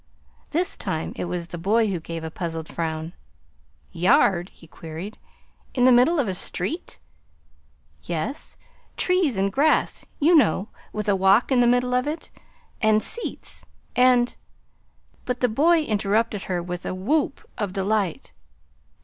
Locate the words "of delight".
17.59-18.33